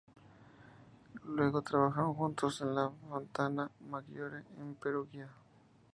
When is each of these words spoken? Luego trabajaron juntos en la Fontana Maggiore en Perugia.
Luego 1.25 1.61
trabajaron 1.61 2.15
juntos 2.15 2.59
en 2.61 2.73
la 2.73 2.89
Fontana 3.07 3.69
Maggiore 3.87 4.41
en 4.59 4.73
Perugia. 4.73 5.29